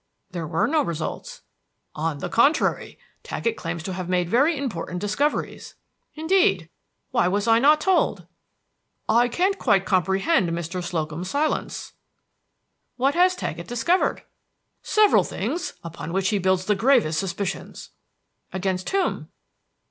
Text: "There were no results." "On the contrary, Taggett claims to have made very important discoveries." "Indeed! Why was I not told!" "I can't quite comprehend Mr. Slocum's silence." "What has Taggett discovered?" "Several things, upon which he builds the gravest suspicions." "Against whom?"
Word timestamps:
"There 0.31 0.47
were 0.47 0.65
no 0.65 0.81
results." 0.81 1.43
"On 1.93 2.17
the 2.17 2.27
contrary, 2.27 2.97
Taggett 3.21 3.55
claims 3.55 3.83
to 3.83 3.93
have 3.93 4.09
made 4.09 4.29
very 4.31 4.57
important 4.57 4.99
discoveries." 4.99 5.75
"Indeed! 6.15 6.69
Why 7.11 7.27
was 7.27 7.47
I 7.47 7.59
not 7.59 7.79
told!" 7.79 8.25
"I 9.07 9.27
can't 9.27 9.59
quite 9.59 9.85
comprehend 9.85 10.49
Mr. 10.49 10.83
Slocum's 10.83 11.29
silence." 11.29 11.93
"What 12.97 13.13
has 13.13 13.35
Taggett 13.35 13.67
discovered?" 13.67 14.23
"Several 14.81 15.23
things, 15.23 15.73
upon 15.83 16.13
which 16.13 16.29
he 16.29 16.39
builds 16.39 16.65
the 16.65 16.73
gravest 16.73 17.19
suspicions." 17.19 17.91
"Against 18.51 18.89
whom?" 18.89 19.29